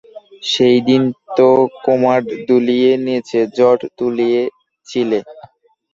[0.43, 1.03] সেদিন
[1.37, 1.49] তো
[1.83, 5.19] কোমড় দুলিয়ে, নেচে ঝড় তুলেছিলে।